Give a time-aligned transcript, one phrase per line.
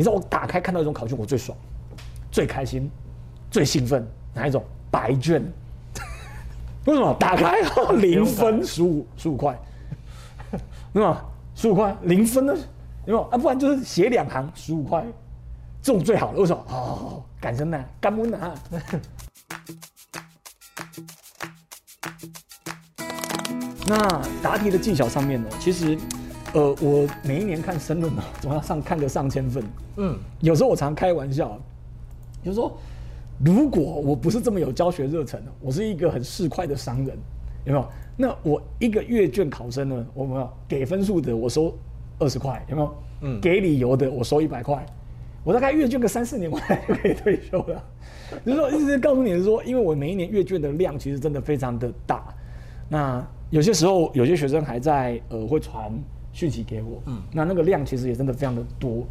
[0.00, 1.54] 你知道我打开看到一种考卷，我最爽、
[2.32, 2.90] 最开心、
[3.50, 4.64] 最兴奋哪一种？
[4.90, 5.42] 白卷。
[6.86, 7.12] 为什么？
[7.20, 7.60] 打开
[7.98, 9.54] 零分，十五十五块，
[10.94, 11.24] 那么？
[11.54, 12.54] 十五块零分呢？
[13.04, 13.36] 有没有啊？
[13.36, 15.04] 不然就是写两行十五块，
[15.82, 16.38] 这种最好了。
[16.38, 16.64] 为什么？
[16.70, 18.54] 哦，感恩呐，感恩呐。
[23.86, 25.98] 那答题的技巧上面呢，其实，
[26.52, 29.62] 呃，我每一年看申论呢，总要上看个上千份。
[29.98, 31.56] 嗯，有时候我常开玩笑，
[32.42, 32.76] 就是说，
[33.44, 37.16] 如果我不是这么有教学热忱，我是一个很市侩的商人，
[37.64, 37.86] 有没有？
[38.16, 41.72] 那我一个阅卷考生呢，我们给分数的我收
[42.18, 42.94] 二十块，有没有？
[43.20, 44.84] 嗯，给理由的我收一百块，
[45.44, 47.84] 我大概阅卷个三四年，我就可以退休了。
[48.44, 52.24] 就是说，一直告诉你是说，因为我每一年阅卷的量其实真的非常的大，
[52.88, 53.24] 那。
[53.50, 55.92] 有些时候，有些学生还在呃会传
[56.32, 59.04] 讯息给我，嗯，那那个量其实也真的非常的多。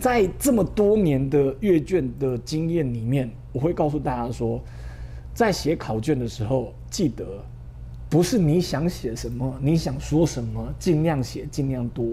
[0.00, 4.60] 在这么多年的阅卷的经验里面，我会告诉大家说，
[5.34, 7.24] 在写考卷的时候，记得
[8.08, 12.04] 不是你想写什么，你想说什么，尽量写，尽量多。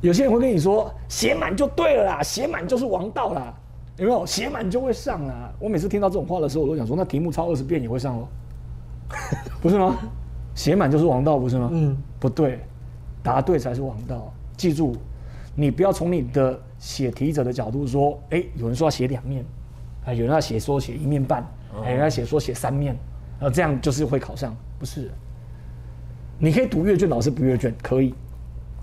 [0.00, 3.54] 有些人会跟你说，写满就对了啦，写满就是王道啦，
[3.98, 4.24] 有没有？
[4.24, 5.52] 写满就会上啦。
[5.58, 8.28] 我每次听到这种话的时候，我都想说，那题目抄二十遍也会上哦，
[9.60, 9.98] 不是吗？
[10.54, 11.68] 写满就是王道，不是吗？
[11.72, 12.60] 嗯，不对，
[13.28, 14.32] 答对才是王道。
[14.56, 14.96] 记住，
[15.54, 19.44] 你不要从你的写题者的角度说，哎，有人说要写两面，
[20.06, 22.96] 啊，有人要写说写一面半，有人要写说写三面，
[23.38, 25.10] 啊，这样就是会考上，不是？
[26.38, 28.14] 你可以读阅卷，老师不阅卷可以，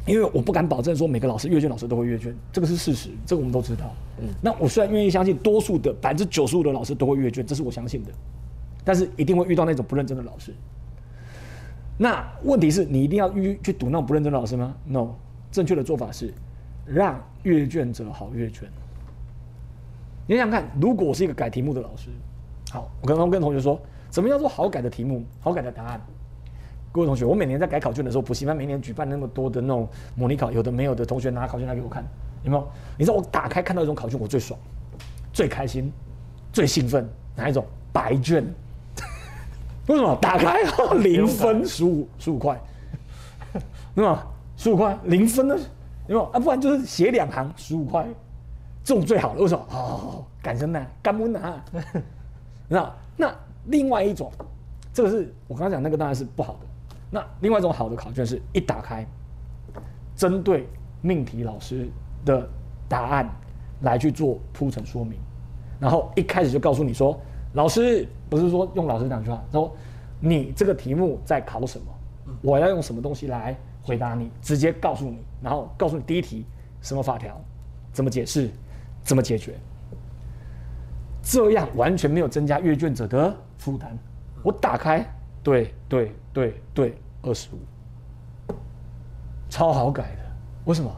[0.06, 3.92] 因为我不敢保证说每个老师阅卷老师都会阅卷，这个是事实，这个我们都知道。
[4.20, 8.12] 嗯，那我虽然愿意相信多数的百分之九十五的老师都会阅卷，这是我相信的，
[8.84, 10.54] 但是一定会遇到那种不认真的老师。
[11.98, 15.12] 那问题是你一定要去去赌那种不认真的老师吗？No，
[15.50, 16.34] 正确的做法是
[16.86, 18.68] 让阅卷者好阅卷。
[20.28, 22.10] 你想想看，如果我是一个改题目的老师，
[22.72, 23.80] 好，我刚刚跟同学说，
[24.12, 26.02] 什么叫做好改的题目、好改的答案？
[26.92, 32.04] 各位同学，我每年在改考卷的时候，补习班每年举办那么多的那种模拟考，有的没有的同学拿考卷来给我看，
[32.44, 32.68] 有没有？
[32.98, 34.60] 你知道我打开看到一种考卷，我最爽、
[35.32, 35.90] 最开心、
[36.52, 37.08] 最兴奋
[37.38, 37.66] 哪一种？
[37.94, 38.46] 白卷。
[39.88, 40.58] 为什么打开
[40.96, 42.60] 零分十五十五块？
[43.94, 44.24] 那么？
[44.58, 45.56] 十五块零分呢？
[46.08, 46.40] 有没有啊？
[46.40, 48.08] 不然就是写两行十五块，
[48.84, 49.42] 这种最好的。
[49.42, 49.66] 为什么？
[49.70, 51.62] 哦，感恩呐，感恩呐。
[52.68, 53.36] 那 那
[53.66, 54.32] 另外一种，
[54.94, 56.60] 这个是我刚刚讲那个当然是不好的。
[57.12, 59.06] 那另外一种好的考卷是一打开，
[60.16, 60.68] 针对
[61.02, 61.90] 命题老师
[62.24, 62.50] 的
[62.88, 63.30] 答案
[63.82, 65.20] 来去做铺陈说明，
[65.80, 67.20] 然后一开始就告诉你说。
[67.56, 69.76] 老师不是说用老师讲句话，说
[70.20, 71.86] 你这个题目在考什么，
[72.42, 76.46] 我要用什么东西来回答你，直接告诉你，然后告诉你第一题
[76.82, 77.40] 什么法条，
[77.94, 78.50] 怎么解释，
[79.04, 79.56] 怎么解决，
[81.24, 83.98] 这样完全没有增加阅卷者的负担。
[84.44, 85.06] 我打开，
[85.42, 88.54] 对对对对，二十五，
[89.50, 90.22] 超好改的。
[90.66, 90.92] 为什么？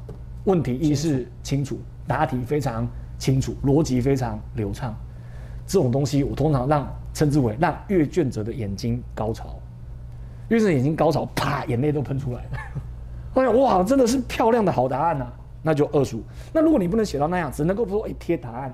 [0.45, 2.87] 问题意识清楚，答题非常
[3.19, 4.97] 清楚，逻辑非常流畅。
[5.67, 9.59] 这种东西，我通常让称之为让阅卷者的眼睛高潮，
[10.47, 12.49] 阅卷眼睛高潮，啪，眼泪都喷出来了。
[13.35, 15.27] 哎呀，哇，真的是漂亮的好答案呐！
[15.61, 16.23] 那就二十五。
[16.53, 18.73] 那如果你不能写到那样，只能够说哎贴答案，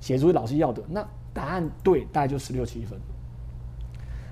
[0.00, 2.98] 写出老师要的，那答案对大概就十六七分，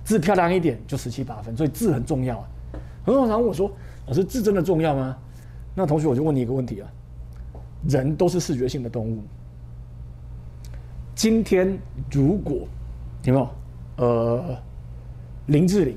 [0.03, 1.57] 字漂亮一点就十七八分。
[1.57, 2.49] 所以字很重要啊。
[3.07, 3.71] 很多人问我说，
[4.07, 5.17] 老师字真的重要吗？
[5.75, 6.89] 那同学我就问你一个问题啊，
[7.89, 9.23] 人都是视觉性的动物。
[11.15, 11.79] 今天
[12.11, 12.67] 如果
[13.25, 13.49] 有没有
[13.97, 14.57] 呃
[15.47, 15.97] 林志玲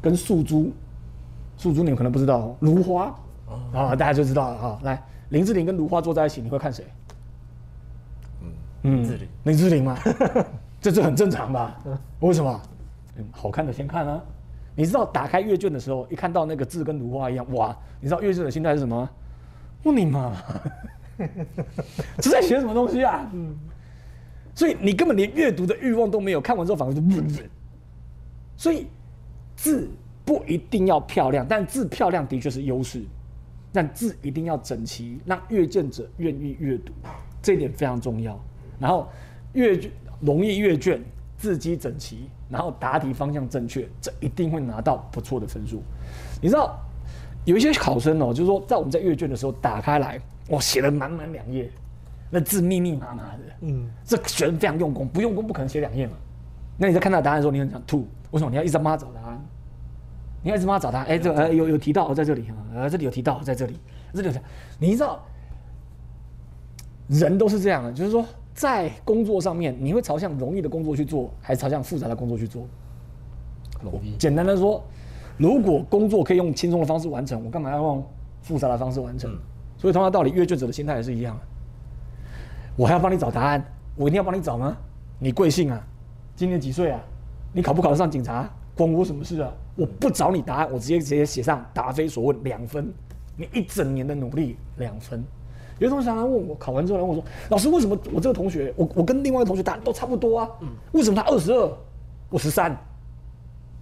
[0.00, 0.72] 跟素珠，
[1.56, 3.14] 素珠你们可能不知道，如花
[3.72, 4.78] 啊，大家就知道了哈。
[4.82, 6.86] 来，林志玲跟如花坐在一起，你会看谁？
[8.42, 8.48] 嗯
[8.82, 9.98] 嗯，林志玲，林志玲吗？
[10.80, 11.78] 这是很正常吧？
[12.20, 12.60] 为什么？
[13.16, 14.22] 嗯，好看的先看啊。
[14.76, 17.76] 你知道打开阅卷的时候，一看到那个字跟如花一样，哇！
[18.00, 19.08] 你知道阅卷的心态是什么？
[19.84, 20.32] 我你妈，
[22.18, 23.28] 这在写什么东西啊？
[23.32, 23.54] 嗯。
[24.54, 27.10] 所以你根本连阅读的欲望都没有，看完之后反而就不
[28.56, 28.86] 所以
[29.56, 29.88] 字
[30.24, 33.02] 不一定要漂亮，但字漂亮的确是优势。
[33.72, 36.92] 但字一定要整齐，让阅卷者愿意阅读，
[37.42, 38.40] 这一点非常重要。
[38.78, 39.08] 然后
[39.52, 39.90] 阅卷
[40.20, 41.02] 容易阅卷，
[41.36, 45.82] 字迹整齐，然后答题方向正确，这一定会拿到不错的分数。
[46.40, 46.78] 你知道
[47.44, 50.20] 有一些考生哦，就是说在我们在阅卷的时候打开来，
[50.50, 51.68] 哇，写了满满两页。
[52.36, 56.14] 那字密密麻麻的，嗯，这学生非常用功，不用功不可能写两页嘛。
[56.76, 58.50] 那你在看到答案的时候，你很想吐，为什么？
[58.50, 59.40] 你要一直帮他找答案，
[60.42, 61.06] 你要一直帮他找答案。
[61.06, 63.78] 哎，这呃有有提到在这里啊，呃这里有提到在这里，
[64.12, 64.34] 这里有，
[64.80, 65.24] 你知道
[67.06, 72.66] 人都是这样的，就是说在工作上面，你会朝向容易的工作去做，还是朝向复杂的工作去做？
[73.80, 74.16] 容易。
[74.16, 74.82] 简单的说，
[75.36, 78.04] 如果工作可以用轻松的方式完成，我干嘛要用
[78.42, 79.30] 复杂的方式完成？
[79.78, 81.38] 所以同样道理，阅卷者的心态也是一样。
[82.76, 83.64] 我还要帮你找答案，
[83.96, 84.76] 我一定要帮你找吗？
[85.18, 85.80] 你贵姓啊？
[86.34, 87.00] 今年几岁啊？
[87.52, 88.48] 你考不考得上警察？
[88.76, 89.52] 关我什么事啊？
[89.76, 92.92] 我不找你答案，我直接直接写上答非所问两分。
[93.36, 95.24] 你一整年的努力两分。
[95.78, 100.48] 有同学常常问我，考完之后来问我说：“老师，为什么我这个同学，我我跟另外一个同学答案都差不多啊？
[100.92, 101.72] 为什么他二十二，
[102.30, 102.76] 我十三？”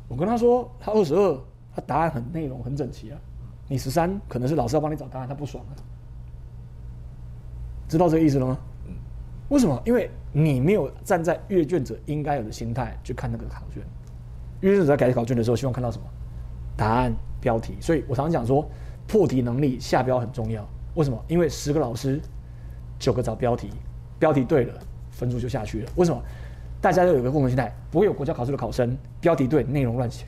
[0.09, 1.39] 我跟他说：“他二十二，
[1.75, 3.19] 他答案很内容很整齐啊。
[3.69, 5.73] 你十三，可能是老师要帮你找答案，他不爽啊。
[7.89, 8.59] 知道这个意思了吗？
[9.53, 9.79] 为什么？
[9.85, 13.83] 因为你没有站在阅卷者应该有的心态去看那个考卷。
[14.61, 16.05] 阅卷者在改考卷的时候，希望看到什么？
[16.75, 17.77] 答案、标题。
[17.79, 18.67] 所以我常常讲说，
[19.07, 20.67] 破题能力下标很重要。
[20.95, 21.23] 为什么？
[21.29, 22.19] 因为十个老师，
[22.99, 23.69] 九个找标题，
[24.19, 24.75] 标题对了，
[25.11, 25.91] 分数就下去了。
[25.97, 26.23] 为什么？
[26.81, 30.25] 大家都有一个共同心态，不会有国家考试的考生标题对，内容乱写。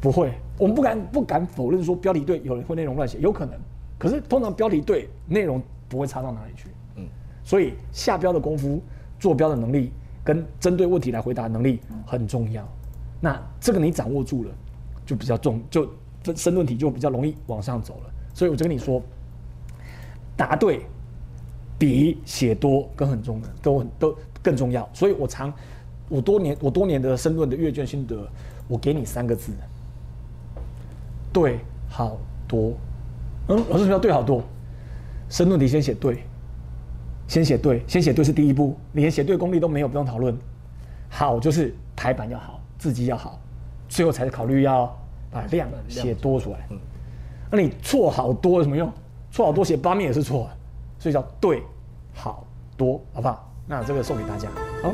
[0.00, 3.54] 不会，我们不敢不敢否认说标题对，有人会内容乱写，有可能。
[3.98, 6.70] 可是通常标题对，内容不会差到哪里去。
[6.96, 7.06] 嗯，
[7.44, 8.82] 所以下标的功夫、
[9.20, 9.92] 做标的能力
[10.24, 12.66] 跟针对问题来回答能力很重要。
[13.20, 14.50] 那这个你掌握住了，
[15.06, 15.86] 就比较重，就
[16.34, 18.10] 申论题就比较容易往上走了。
[18.32, 19.00] 所以我就跟你说，
[20.36, 20.86] 答对
[21.78, 24.88] 比写多更很重要，都都更重要。
[24.92, 25.52] 所以我常
[26.08, 28.26] 我多年我多年的申论的阅卷心得，
[28.66, 29.52] 我给你三个字：
[31.32, 32.18] 对好
[32.48, 32.72] 多。
[33.48, 34.42] 嗯，老师说要对好多，
[35.28, 36.24] 申论题先写对，
[37.26, 40.36] 先写对，先写对是第一步，你连写对功力都没有，不用讨论。
[41.08, 43.38] 好就是排版要好，字迹要好，
[43.88, 44.86] 最后才考虑要
[45.30, 46.68] 把量写多出来。
[47.50, 48.92] 那你错好多有什么用？
[49.30, 50.48] 错好多写八面也是错，
[50.98, 51.62] 所以叫对
[52.12, 53.50] 好多，好不好？
[53.66, 54.48] 那这个送给大家，
[54.82, 54.92] 好。